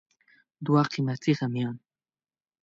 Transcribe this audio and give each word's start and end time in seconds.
دوه 0.65 0.81
قیمتي 0.93 1.31
غمیان 1.39 1.75